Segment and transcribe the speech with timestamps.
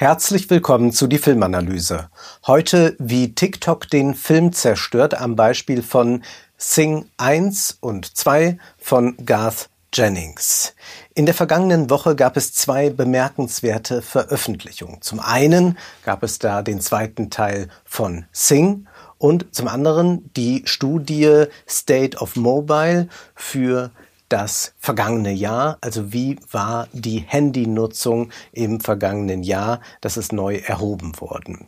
[0.00, 2.08] Herzlich willkommen zu die Filmanalyse.
[2.46, 6.22] Heute wie TikTok den Film zerstört am Beispiel von
[6.56, 10.74] Sing 1 und 2 von Garth Jennings.
[11.12, 15.02] In der vergangenen Woche gab es zwei bemerkenswerte Veröffentlichungen.
[15.02, 18.86] Zum einen gab es da den zweiten Teil von Sing
[19.18, 23.90] und zum anderen die Studie State of Mobile für
[24.30, 31.20] das vergangene Jahr, also wie war die Handynutzung im vergangenen Jahr, das ist neu erhoben
[31.20, 31.66] worden.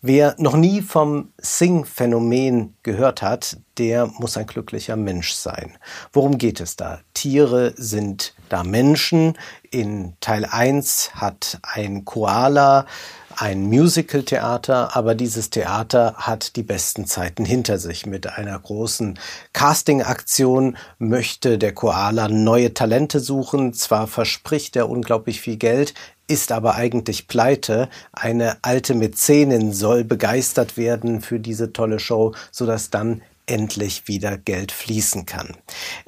[0.00, 5.76] Wer noch nie vom Sing-Phänomen gehört hat, der muss ein glücklicher Mensch sein.
[6.12, 7.00] Worum geht es da?
[7.12, 9.36] Tiere sind da Menschen.
[9.70, 12.86] In Teil 1 hat ein Koala
[13.36, 18.06] ein Musical-Theater, aber dieses Theater hat die besten Zeiten hinter sich.
[18.06, 19.18] Mit einer großen
[19.52, 23.74] Casting-Aktion möchte der Koala neue Talente suchen.
[23.74, 25.94] Zwar verspricht er unglaublich viel Geld,
[26.26, 27.88] ist aber eigentlich pleite.
[28.12, 34.72] Eine alte Mäzenin soll begeistert werden für diese tolle Show, sodass dann endlich wieder Geld
[34.72, 35.56] fließen kann.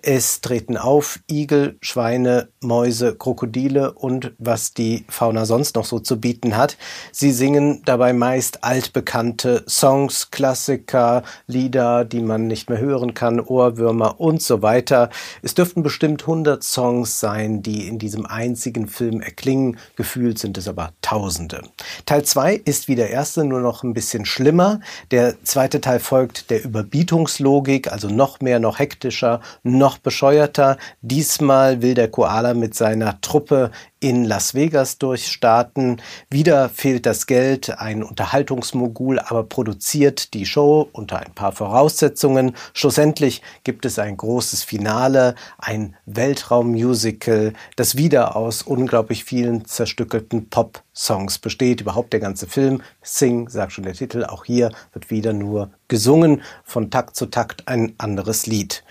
[0.02, 6.20] Es treten auf Igel, Schweine, Mäuse, Krokodile und was die Fauna sonst noch so zu
[6.20, 6.76] bieten hat.
[7.12, 14.20] Sie singen dabei meist altbekannte Songs, Klassiker, Lieder, die man nicht mehr hören kann, Ohrwürmer
[14.20, 15.10] und so weiter.
[15.42, 19.78] Es dürften bestimmt 100 Songs sein, die in diesem einzigen Film erklingen.
[19.96, 21.62] Gefühlt sind es aber Tausende.
[22.06, 24.80] Teil 2 ist wie der erste, nur noch ein bisschen schlimmer.
[25.10, 30.77] Der zweite Teil folgt der Überbietung Verwaltungslogik, also noch mehr, noch hektischer, noch bescheuerter.
[31.02, 36.02] Diesmal will der Koala mit seiner Truppe in Las Vegas durchstarten.
[36.28, 42.55] Wieder fehlt das Geld, ein Unterhaltungsmogul aber produziert die Show unter ein paar Voraussetzungen.
[42.75, 51.38] Schlussendlich gibt es ein großes Finale, ein Weltraummusical, das wieder aus unglaublich vielen zerstückelten Pop-Songs
[51.38, 51.81] besteht.
[51.81, 56.43] Überhaupt der ganze Film, Sing, sagt schon der Titel, auch hier wird wieder nur gesungen,
[56.65, 58.84] von Takt zu Takt ein anderes Lied.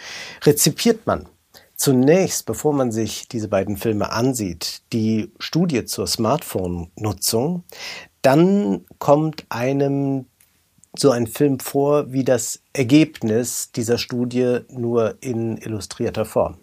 [0.43, 1.27] Rezipiert man
[1.75, 7.63] zunächst, bevor man sich diese beiden Filme ansieht, die Studie zur Smartphone-Nutzung,
[8.21, 10.25] dann kommt einem
[10.97, 16.57] so ein Film vor wie das Ergebnis dieser Studie nur in illustrierter Form.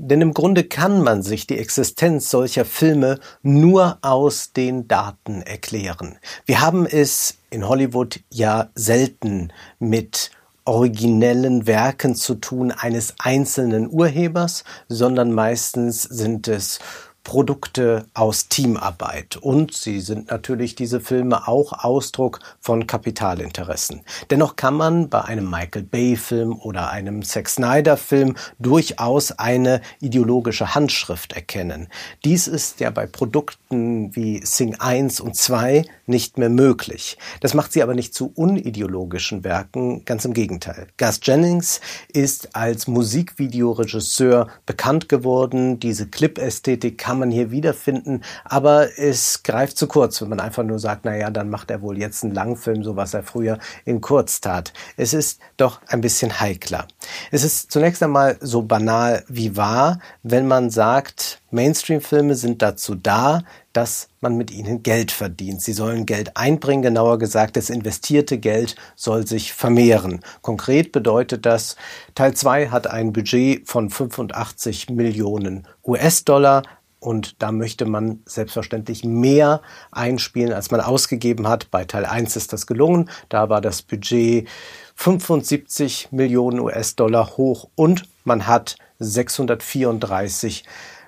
[0.00, 6.18] Denn im Grunde kann man sich die Existenz solcher Filme nur aus den Daten erklären.
[6.46, 10.30] Wir haben es in Hollywood ja selten mit
[10.68, 16.78] originellen Werken zu tun eines einzelnen Urhebers, sondern meistens sind es
[17.28, 19.36] Produkte aus Teamarbeit.
[19.36, 24.00] Und sie sind natürlich diese Filme auch Ausdruck von Kapitalinteressen.
[24.30, 31.34] Dennoch kann man bei einem Michael Bay-Film oder einem Zack Snyder-Film durchaus eine ideologische Handschrift
[31.34, 31.88] erkennen.
[32.24, 37.18] Dies ist ja bei Produkten wie Sing 1 und 2 nicht mehr möglich.
[37.40, 40.86] Das macht sie aber nicht zu unideologischen Werken, ganz im Gegenteil.
[40.96, 45.78] Gus Jennings ist als Musikvideoregisseur bekannt geworden.
[45.78, 50.78] Diese Clip-Ästhetik kann man hier wiederfinden, aber es greift zu kurz, wenn man einfach nur
[50.78, 54.40] sagt, naja, dann macht er wohl jetzt einen Langfilm, so was er früher in kurz
[54.40, 54.72] tat.
[54.96, 56.86] Es ist doch ein bisschen heikler.
[57.30, 63.42] Es ist zunächst einmal so banal wie wahr, wenn man sagt, Mainstream-Filme sind dazu da,
[63.72, 65.62] dass man mit ihnen Geld verdient.
[65.62, 70.20] Sie sollen Geld einbringen, genauer gesagt, das investierte Geld soll sich vermehren.
[70.42, 71.76] Konkret bedeutet das,
[72.14, 76.64] Teil 2 hat ein Budget von 85 Millionen US-Dollar,
[77.00, 81.70] und da möchte man selbstverständlich mehr einspielen, als man ausgegeben hat.
[81.70, 83.08] Bei Teil 1 ist das gelungen.
[83.28, 84.48] Da war das Budget
[84.96, 90.64] 75 Millionen US-Dollar hoch und man hat 634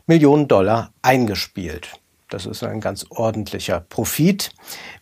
[0.07, 2.00] Millionen Dollar eingespielt.
[2.31, 4.53] Das ist ein ganz ordentlicher Profit.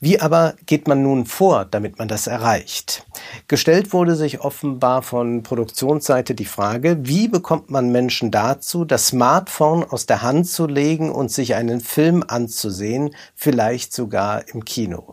[0.01, 3.05] Wie aber geht man nun vor, damit man das erreicht?
[3.49, 9.85] Gestellt wurde sich offenbar von Produktionsseite die Frage, wie bekommt man Menschen dazu, das Smartphone
[9.85, 15.11] aus der Hand zu legen und sich einen Film anzusehen, vielleicht sogar im Kino.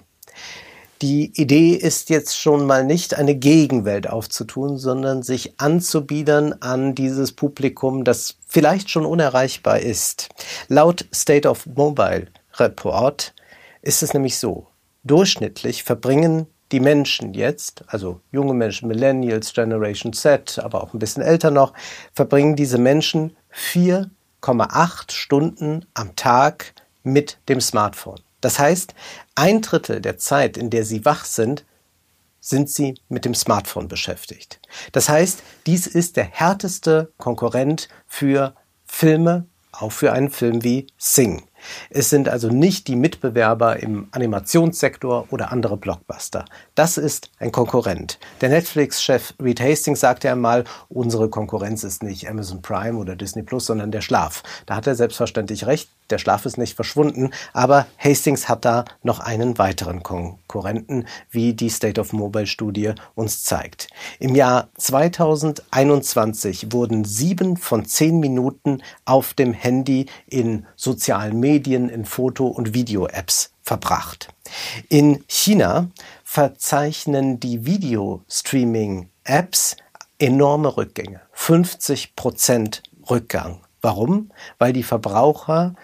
[1.02, 7.34] Die Idee ist jetzt schon mal nicht eine Gegenwelt aufzutun, sondern sich anzubiedern an dieses
[7.34, 10.30] Publikum, das vielleicht schon unerreichbar ist.
[10.70, 13.34] Laut State of Mobile Report
[13.82, 14.68] ist es nämlich so.
[15.04, 21.22] Durchschnittlich verbringen die Menschen jetzt, also junge Menschen, Millennials, Generation Z, aber auch ein bisschen
[21.22, 21.74] älter noch,
[22.14, 28.25] verbringen diese Menschen 4,8 Stunden am Tag mit dem Smartphone.
[28.46, 28.94] Das heißt,
[29.34, 31.66] ein Drittel der Zeit, in der Sie wach sind,
[32.40, 34.60] sind Sie mit dem Smartphone beschäftigt.
[34.92, 38.54] Das heißt, dies ist der härteste Konkurrent für
[38.86, 41.48] Filme, auch für einen Film wie Sing.
[41.90, 46.46] Es sind also nicht die Mitbewerber im Animationssektor oder andere Blockbuster.
[46.76, 48.20] Das ist ein Konkurrent.
[48.42, 53.66] Der Netflix-Chef Reed Hastings sagte einmal, unsere Konkurrenz ist nicht Amazon Prime oder Disney Plus,
[53.66, 54.44] sondern der Schlaf.
[54.66, 55.90] Da hat er selbstverständlich recht.
[56.12, 61.70] Der Schlaf ist nicht verschwunden, aber Hastings hat da noch einen weiteren Konkurrenten, wie die
[61.70, 63.88] State of Mobile Studie uns zeigt.
[64.20, 71.55] Im Jahr 2021 wurden sieben von zehn Minuten auf dem Handy in sozialen Medien,
[71.90, 74.30] in Foto- und Video-Apps verbracht.
[74.90, 75.90] In China
[76.24, 79.78] verzeichnen die Video-Streaming-Apps
[80.20, 81.22] enorme Rückgänge.
[81.34, 83.62] 50 Prozent Rückgang.
[83.82, 84.32] Warum?
[84.58, 85.76] Weil die Verbraucher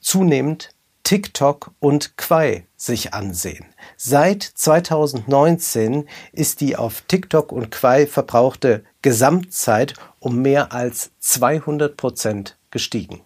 [0.00, 0.70] zunehmend
[1.02, 3.66] TikTok und Quai sich ansehen.
[3.96, 12.56] Seit 2019 ist die auf TikTok und Quai verbrauchte Gesamtzeit um mehr als 200 Prozent
[12.70, 13.22] gestiegen.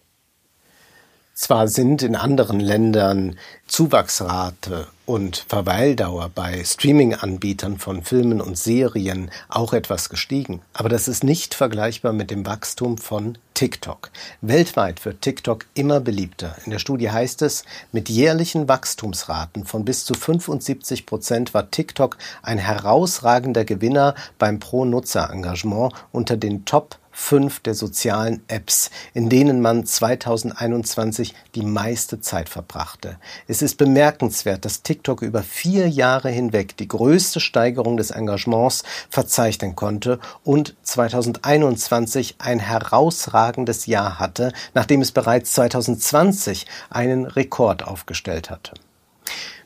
[1.36, 3.36] Zwar sind in anderen Ländern
[3.66, 11.24] Zuwachsrate und Verweildauer bei Streaming-Anbietern von Filmen und Serien auch etwas gestiegen, aber das ist
[11.24, 14.12] nicht vergleichbar mit dem Wachstum von TikTok.
[14.42, 16.54] Weltweit wird TikTok immer beliebter.
[16.64, 22.16] In der Studie heißt es, mit jährlichen Wachstumsraten von bis zu 75 Prozent war TikTok
[22.42, 29.86] ein herausragender Gewinner beim Pro-Nutzer-Engagement unter den Top fünf der sozialen Apps, in denen man
[29.86, 33.18] 2021 die meiste Zeit verbrachte.
[33.46, 39.76] Es ist bemerkenswert, dass TikTok über vier Jahre hinweg die größte Steigerung des Engagements verzeichnen
[39.76, 48.72] konnte und 2021 ein herausragendes Jahr hatte, nachdem es bereits 2020 einen Rekord aufgestellt hatte.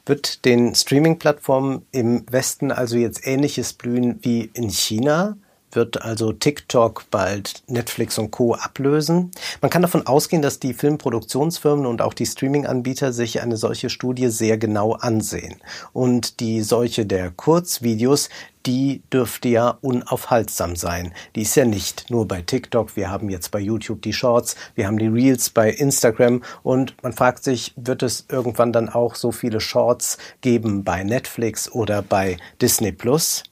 [0.04, 5.36] Wird den Streaming-Plattformen im Westen also jetzt Ähnliches blühen wie in China?
[5.72, 8.54] Wird also TikTok bald Netflix und Co.
[8.54, 9.30] ablösen.
[9.60, 14.28] Man kann davon ausgehen, dass die Filmproduktionsfirmen und auch die Streaming-Anbieter sich eine solche Studie
[14.28, 15.56] sehr genau ansehen.
[15.92, 18.28] Und die solche der Kurzvideos,
[18.66, 21.14] die dürfte ja unaufhaltsam sein.
[21.34, 24.86] Die ist ja nicht nur bei TikTok, wir haben jetzt bei YouTube die Shorts, wir
[24.86, 29.32] haben die Reels bei Instagram und man fragt sich, wird es irgendwann dann auch so
[29.32, 33.42] viele Shorts geben bei Netflix oder bei Disney Plus?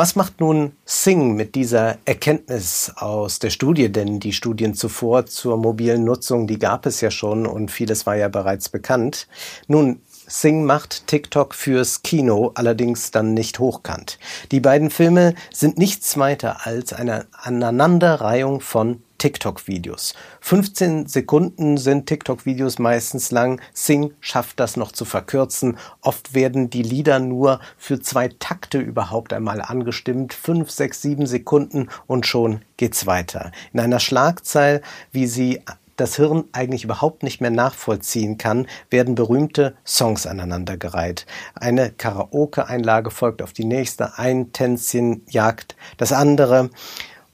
[0.00, 3.92] Was macht nun Sing mit dieser Erkenntnis aus der Studie?
[3.92, 8.16] Denn die Studien zuvor zur mobilen Nutzung, die gab es ja schon und vieles war
[8.16, 9.28] ja bereits bekannt.
[9.68, 14.18] Nun, Sing macht TikTok fürs Kino, allerdings dann nicht hochkant.
[14.52, 20.14] Die beiden Filme sind nichts weiter als eine Aneinanderreihung von TikTok-Videos.
[20.40, 23.60] 15 Sekunden sind TikTok-Videos meistens lang.
[23.74, 25.76] Sing schafft das noch zu verkürzen.
[26.00, 30.32] Oft werden die Lieder nur für zwei Takte überhaupt einmal angestimmt.
[30.32, 33.52] Fünf, sechs, sieben Sekunden und schon geht's weiter.
[33.74, 34.80] In einer Schlagzeile,
[35.12, 35.60] wie sie
[35.96, 41.26] das Hirn eigentlich überhaupt nicht mehr nachvollziehen kann, werden berühmte Songs aneinandergereiht.
[41.54, 46.70] Eine Karaoke-Einlage folgt auf die nächste, ein Tänzchen jagt das andere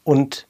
[0.02, 0.45] und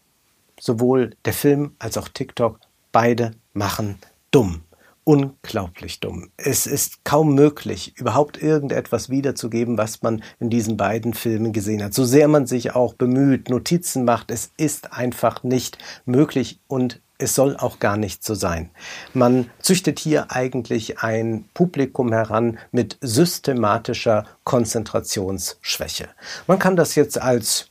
[0.66, 2.60] sowohl der Film als auch TikTok,
[2.92, 3.98] beide machen
[4.30, 4.62] dumm.
[5.04, 6.30] Unglaublich dumm.
[6.36, 11.94] Es ist kaum möglich, überhaupt irgendetwas wiederzugeben, was man in diesen beiden Filmen gesehen hat.
[11.94, 17.36] So sehr man sich auch bemüht, Notizen macht, es ist einfach nicht möglich und es
[17.36, 18.70] soll auch gar nicht so sein.
[19.14, 26.08] Man züchtet hier eigentlich ein Publikum heran mit systematischer Konzentrationsschwäche.
[26.48, 27.70] Man kann das jetzt als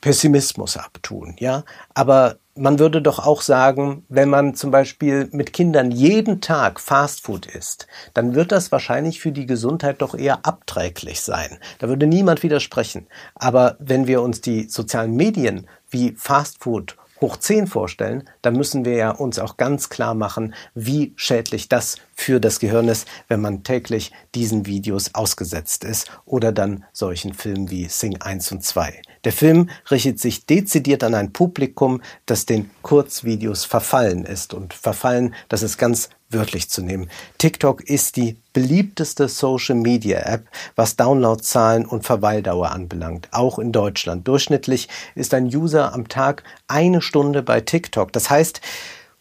[0.00, 1.64] Pessimismus abtun, ja.
[1.94, 7.46] Aber man würde doch auch sagen, wenn man zum Beispiel mit Kindern jeden Tag Fastfood
[7.46, 11.58] isst, dann wird das wahrscheinlich für die Gesundheit doch eher abträglich sein.
[11.78, 13.06] Da würde niemand widersprechen.
[13.34, 18.94] Aber wenn wir uns die sozialen Medien wie Fastfood hoch 10 vorstellen, dann müssen wir
[18.94, 23.64] ja uns auch ganz klar machen, wie schädlich das für das Gehirn ist, wenn man
[23.64, 29.02] täglich diesen Videos ausgesetzt ist oder dann solchen Filmen wie Sing 1 und 2.
[29.24, 35.34] Der Film richtet sich dezidiert an ein Publikum, das den Kurzvideos verfallen ist und verfallen,
[35.48, 37.08] das ist ganz wörtlich zu nehmen.
[37.38, 40.46] TikTok ist die beliebteste Social Media App,
[40.76, 44.28] was Downloadzahlen und Verweildauer anbelangt, auch in Deutschland.
[44.28, 48.12] Durchschnittlich ist ein User am Tag eine Stunde bei TikTok.
[48.12, 48.60] Das heißt,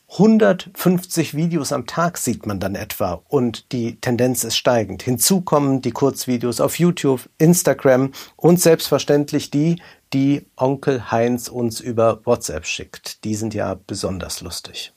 [0.10, 5.04] 150 Videos am Tag sieht man dann etwa und die Tendenz ist steigend.
[5.04, 9.82] Hinzu kommen die Kurzvideos auf YouTube, Instagram und selbstverständlich die,
[10.14, 13.26] die Onkel Heinz uns über WhatsApp schickt.
[13.26, 14.94] Die sind ja besonders lustig.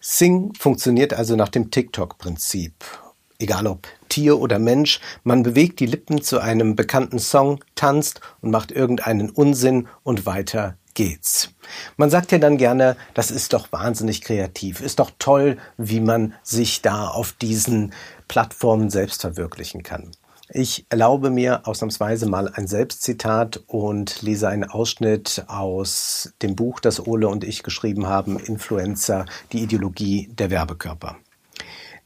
[0.00, 2.74] Sing funktioniert also nach dem TikTok-Prinzip.
[3.38, 8.50] Egal ob Tier oder Mensch, man bewegt die Lippen zu einem bekannten Song, tanzt und
[8.50, 11.50] macht irgendeinen Unsinn und weiter geht's.
[11.96, 16.34] Man sagt ja dann gerne, das ist doch wahnsinnig kreativ, ist doch toll, wie man
[16.42, 17.92] sich da auf diesen
[18.28, 20.10] Plattformen selbst verwirklichen kann.
[20.54, 27.06] Ich erlaube mir ausnahmsweise mal ein Selbstzitat und lese einen Ausschnitt aus dem Buch, das
[27.06, 31.16] Ole und ich geschrieben haben, Influencer, die Ideologie der Werbekörper.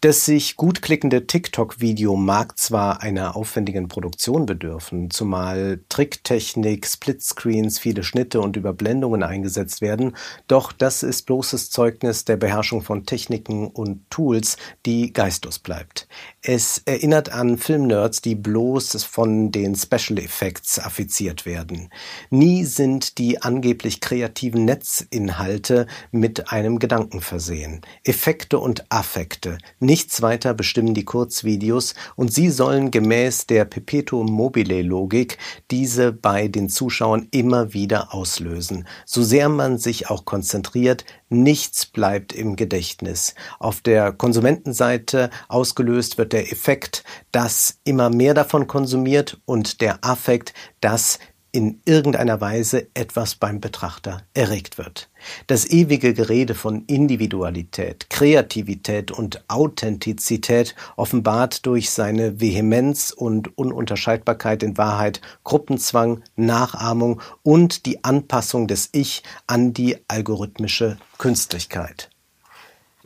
[0.03, 8.05] Das sich gut klickende TikTok-Video mag zwar einer aufwendigen Produktion bedürfen, zumal Tricktechnik, Splitscreens, viele
[8.05, 10.15] Schnitte und Überblendungen eingesetzt werden,
[10.49, 16.07] doch das ist bloßes Zeugnis der Beherrschung von Techniken und Tools, die geistlos bleibt.
[16.43, 21.89] Es erinnert an Filmnerds, die bloß von den Special Effects affiziert werden.
[22.29, 27.81] Nie sind die angeblich kreativen Netzinhalte mit einem Gedanken versehen.
[28.05, 34.83] Effekte und Affekte, Nichts weiter bestimmen die Kurzvideos und sie sollen gemäß der Perpetuum mobile
[34.83, 35.39] Logik
[35.71, 38.89] diese bei den Zuschauern immer wieder auslösen.
[39.05, 43.37] So sehr man sich auch konzentriert, nichts bleibt im Gedächtnis.
[43.61, 50.53] Auf der Konsumentenseite ausgelöst wird der Effekt, dass immer mehr davon konsumiert und der Affekt,
[50.81, 51.21] dass
[51.57, 55.09] in irgendeiner Weise etwas beim Betrachter erregt wird.
[55.47, 64.77] Das ewige Gerede von Individualität, Kreativität und Authentizität offenbart durch seine Vehemenz und Ununterscheidbarkeit in
[64.77, 72.11] Wahrheit Gruppenzwang, Nachahmung und die Anpassung des Ich an die algorithmische Künstlichkeit.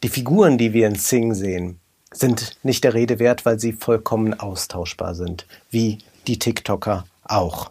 [0.02, 1.78] Die Figuren, die wir in Sing sehen,
[2.12, 7.70] sind nicht der Rede wert, weil sie vollkommen austauschbar sind, wie die TikToker auch.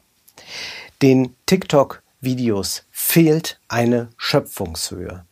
[1.02, 5.26] Den TikTok-Videos fehlt eine Schöpfungshöhe.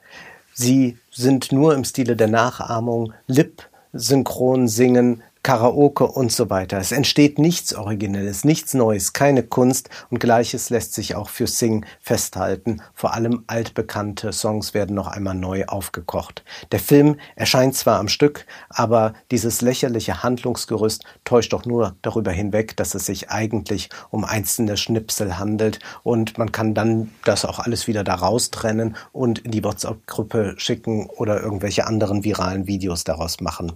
[0.54, 6.78] Sie sind nur im Stile der Nachahmung, Lip, synchron singen, Karaoke und so weiter.
[6.78, 11.86] Es entsteht nichts Originelles, nichts Neues, keine Kunst und gleiches lässt sich auch für Sing
[12.02, 12.82] festhalten.
[12.94, 16.44] Vor allem altbekannte Songs werden noch einmal neu aufgekocht.
[16.74, 22.76] Der Film erscheint zwar am Stück, aber dieses lächerliche Handlungsgerüst täuscht doch nur darüber hinweg,
[22.76, 27.88] dass es sich eigentlich um einzelne Schnipsel handelt und man kann dann das auch alles
[27.88, 33.72] wieder da raustrennen und in die WhatsApp-Gruppe schicken oder irgendwelche anderen viralen Videos daraus machen.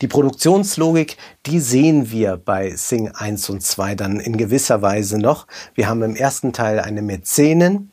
[0.00, 1.15] Die Produktionslogik
[1.46, 5.46] die sehen wir bei Sing 1 und 2 dann in gewisser Weise noch.
[5.74, 7.90] Wir haben im ersten Teil eine Mäzenin,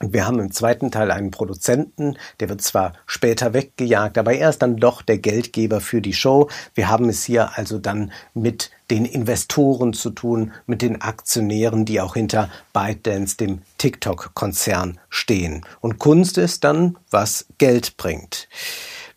[0.00, 4.62] wir haben im zweiten Teil einen Produzenten, der wird zwar später weggejagt, aber er ist
[4.62, 6.48] dann doch der Geldgeber für die Show.
[6.74, 12.00] Wir haben es hier also dann mit den Investoren zu tun, mit den Aktionären, die
[12.00, 15.66] auch hinter ByteDance, dem TikTok-Konzern, stehen.
[15.80, 18.48] Und Kunst ist dann, was Geld bringt.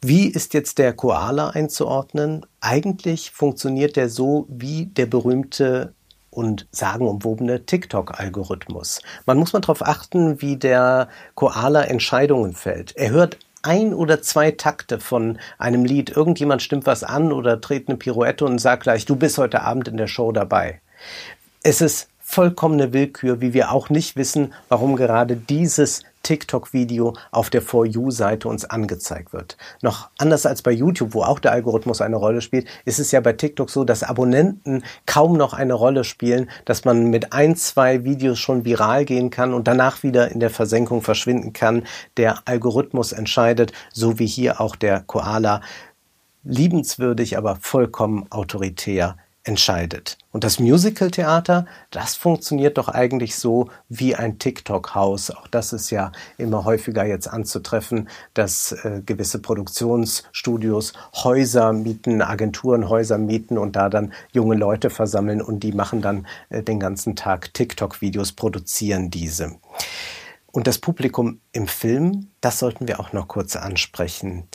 [0.03, 2.43] Wie ist jetzt der Koala einzuordnen?
[2.59, 5.93] Eigentlich funktioniert der so wie der berühmte
[6.31, 9.01] und sagenumwobene TikTok-Algorithmus.
[9.27, 12.97] Man muss mal darauf achten, wie der Koala Entscheidungen fällt.
[12.97, 17.87] Er hört ein oder zwei Takte von einem Lied, irgendjemand stimmt was an oder dreht
[17.87, 20.81] eine Pirouette und sagt gleich, du bist heute Abend in der Show dabei.
[21.61, 27.61] Es ist vollkommene Willkür, wie wir auch nicht wissen, warum gerade dieses TikTok-Video auf der
[27.61, 29.57] For You-Seite uns angezeigt wird.
[29.81, 33.19] Noch anders als bei YouTube, wo auch der Algorithmus eine Rolle spielt, ist es ja
[33.21, 38.03] bei TikTok so, dass Abonnenten kaum noch eine Rolle spielen, dass man mit ein, zwei
[38.03, 41.83] Videos schon viral gehen kann und danach wieder in der Versenkung verschwinden kann.
[42.17, 45.61] Der Algorithmus entscheidet, so wie hier auch der Koala,
[46.43, 50.17] liebenswürdig, aber vollkommen autoritär entscheidet.
[50.31, 55.31] Und das Musical-Theater, das funktioniert doch eigentlich so wie ein TikTok-Haus.
[55.31, 62.87] Auch das ist ja immer häufiger jetzt anzutreffen, dass äh, gewisse Produktionsstudios Häuser mieten, Agenturen
[62.87, 67.15] Häuser mieten und da dann junge Leute versammeln und die machen dann äh, den ganzen
[67.15, 69.55] Tag TikTok-Videos, produzieren diese.
[70.51, 74.47] Und das Publikum im Film, das sollten wir auch noch kurz ansprechen.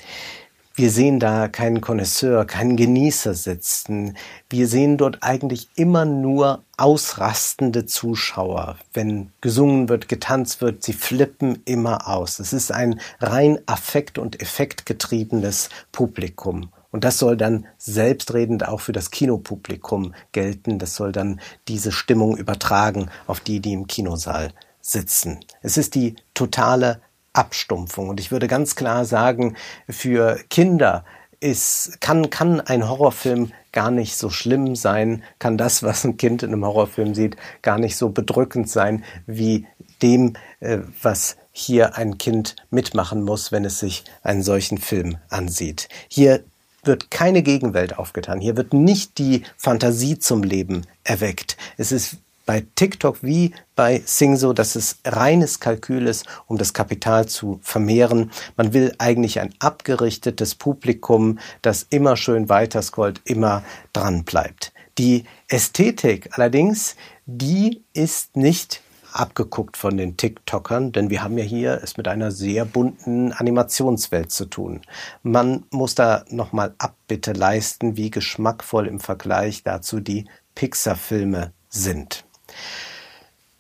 [0.79, 4.15] Wir sehen da keinen Connoisseur, keinen Genießer sitzen.
[4.51, 8.77] Wir sehen dort eigentlich immer nur ausrastende Zuschauer.
[8.93, 12.41] Wenn gesungen wird, getanzt wird, sie flippen immer aus.
[12.41, 16.69] Es ist ein rein affekt- und effektgetriebenes Publikum.
[16.91, 20.79] Und das soll dann selbstredend auch für das Kinopublikum gelten.
[20.79, 24.53] Das soll dann diese Stimmung übertragen auf die, die im Kinosaal
[24.83, 25.41] sitzen.
[25.63, 27.01] Es ist die totale
[27.37, 28.09] Abstumpfung.
[28.09, 29.57] Und ich würde ganz klar sagen,
[29.89, 31.05] für Kinder
[31.41, 36.43] ist, kann, kann ein Horrorfilm gar nicht so schlimm sein, kann das, was ein Kind
[36.43, 39.67] in einem Horrorfilm sieht, gar nicht so bedrückend sein wie
[40.03, 45.89] dem, äh, was hier ein Kind mitmachen muss, wenn es sich einen solchen Film ansieht.
[46.09, 46.43] Hier
[46.85, 48.41] wird keine Gegenwelt aufgetan.
[48.41, 51.57] Hier wird nicht die Fantasie zum Leben erweckt.
[51.77, 56.73] Es ist bei TikTok wie bei Sing so, dass es reines Kalkül ist, um das
[56.73, 58.31] Kapital zu vermehren.
[58.57, 63.63] Man will eigentlich ein abgerichtetes Publikum, das immer schön weiterscrollt, immer
[63.93, 64.73] dran bleibt.
[64.97, 68.81] Die Ästhetik allerdings, die ist nicht
[69.13, 74.31] abgeguckt von den TikTokern, denn wir haben ja hier es mit einer sehr bunten Animationswelt
[74.31, 74.83] zu tun.
[75.23, 82.26] Man muss da nochmal Abbitte leisten, wie geschmackvoll im Vergleich dazu die Pixar-Filme sind.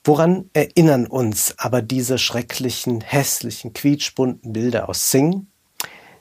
[0.04, 5.48] Woran erinnern uns aber diese schrecklichen, hässlichen, quietschbunten Bilder aus Sing?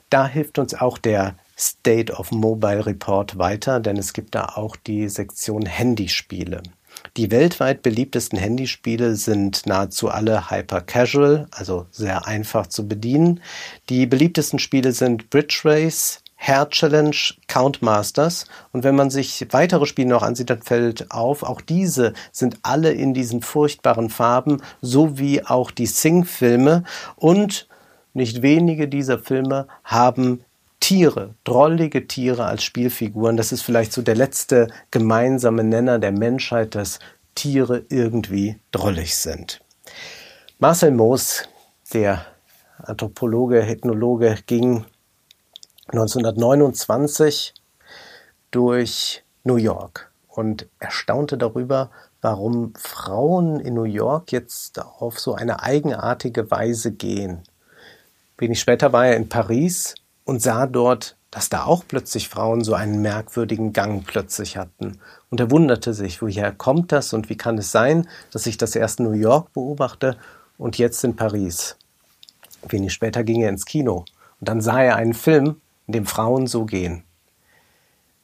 [0.10, 4.75] Da hilft uns auch der State of Mobile Report weiter, denn es gibt da auch
[4.75, 6.63] die Sektion Handyspiele.
[7.17, 13.41] Die weltweit beliebtesten Handyspiele sind nahezu alle hyper casual, also sehr einfach zu bedienen.
[13.89, 17.15] Die beliebtesten Spiele sind Bridge Race, Hair Challenge,
[17.48, 18.46] Count Masters.
[18.72, 22.92] Und wenn man sich weitere Spiele noch ansieht, dann fällt auf, auch diese sind alle
[22.92, 26.84] in diesen furchtbaren Farben, so wie auch die Sing-Filme.
[27.15, 27.68] Und
[28.13, 30.44] nicht wenige dieser Filme haben
[30.80, 33.38] Tiere, drollige Tiere als Spielfiguren.
[33.38, 37.00] Das ist vielleicht so der letzte gemeinsame Nenner der Menschheit, dass
[37.34, 39.62] Tiere irgendwie drollig sind.
[40.60, 41.50] Marcel Moos,
[41.94, 42.25] der
[42.77, 44.86] Anthropologe, Ethnologe, ging
[45.88, 47.54] 1929
[48.51, 55.62] durch New York und erstaunte darüber, warum Frauen in New York jetzt auf so eine
[55.62, 57.44] eigenartige Weise gehen.
[58.38, 62.74] Wenig später war er in Paris und sah dort, dass da auch plötzlich Frauen so
[62.74, 65.00] einen merkwürdigen Gang plötzlich hatten.
[65.30, 68.75] Und er wunderte sich, woher kommt das und wie kann es sein, dass ich das
[68.75, 70.18] erst in New York beobachte
[70.58, 71.77] und jetzt in Paris.
[72.68, 74.06] Wenig später ging er ins Kino
[74.39, 75.62] und dann sah er einen Film,
[75.94, 77.04] dem Frauen so gehen.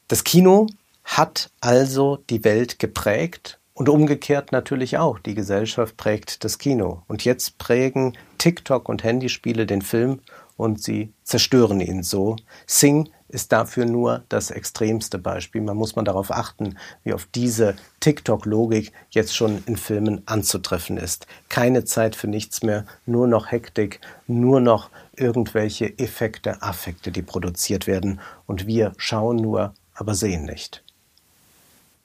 [0.07, 0.67] Das Kino
[1.03, 5.19] hat also die Welt geprägt und umgekehrt natürlich auch.
[5.19, 7.03] Die Gesellschaft prägt das Kino.
[7.07, 10.19] Und jetzt prägen TikTok und Handyspiele den Film
[10.57, 12.35] und sie zerstören ihn so.
[12.67, 15.61] Sing ist dafür nur das extremste Beispiel.
[15.61, 21.27] Man muss man darauf achten, wie auf diese TikTok-Logik jetzt schon in Filmen anzutreffen ist.
[21.49, 27.87] Keine Zeit für nichts mehr, nur noch Hektik, nur noch irgendwelche Effekte, Affekte, die produziert
[27.87, 28.19] werden.
[28.45, 30.83] Und wir schauen nur, aber sehen nicht.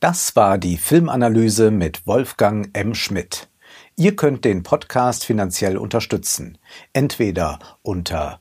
[0.01, 2.95] Das war die Filmanalyse mit Wolfgang M.
[2.95, 3.49] Schmidt.
[3.97, 6.59] Ihr könnt den Podcast finanziell unterstützen,
[6.93, 8.41] entweder unter